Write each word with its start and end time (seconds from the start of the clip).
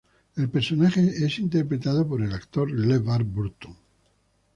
El 0.35 0.49
personaje 0.49 0.99
es 1.23 1.37
interpretado 1.37 2.07
por 2.07 2.23
el 2.23 2.33
actor 2.33 2.71
LeVar 2.71 3.23
Burton. 3.23 3.77